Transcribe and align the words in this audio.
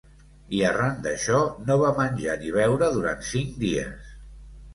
I 0.59 0.61
arran 0.69 0.95
d’això, 1.03 1.41
no 1.67 1.77
va 1.81 1.91
menjar 1.99 2.39
ni 2.45 2.55
beure 2.57 2.89
durant 2.97 3.23
cinc 3.29 3.53
dies. 3.67 4.11